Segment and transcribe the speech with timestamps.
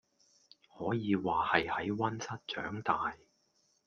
[0.79, 3.13] 可以話係喺溫室長大⠀